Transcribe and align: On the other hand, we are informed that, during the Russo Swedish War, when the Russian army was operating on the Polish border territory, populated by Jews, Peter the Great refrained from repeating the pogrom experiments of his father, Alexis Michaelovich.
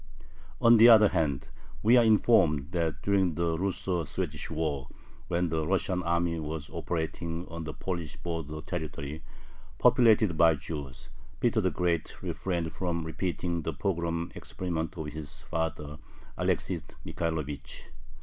On 0.59 0.77
the 0.77 0.89
other 0.89 1.09
hand, 1.09 1.47
we 1.83 1.95
are 1.95 2.03
informed 2.03 2.71
that, 2.71 3.03
during 3.03 3.35
the 3.35 3.55
Russo 3.55 4.03
Swedish 4.03 4.49
War, 4.49 4.87
when 5.27 5.49
the 5.49 5.67
Russian 5.67 6.01
army 6.01 6.39
was 6.39 6.71
operating 6.71 7.47
on 7.49 7.65
the 7.65 7.73
Polish 7.75 8.15
border 8.17 8.61
territory, 8.61 9.21
populated 9.77 10.35
by 10.35 10.55
Jews, 10.55 11.11
Peter 11.39 11.61
the 11.61 11.69
Great 11.69 12.19
refrained 12.23 12.71
from 12.73 13.03
repeating 13.03 13.61
the 13.61 13.73
pogrom 13.73 14.31
experiments 14.33 14.97
of 14.97 15.05
his 15.05 15.41
father, 15.41 15.99
Alexis 16.35 16.83
Michaelovich. 17.05 17.83